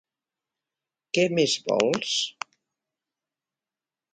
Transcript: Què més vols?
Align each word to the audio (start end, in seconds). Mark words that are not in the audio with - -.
Què 1.17 1.25
més 1.39 1.53
vols? 1.67 2.17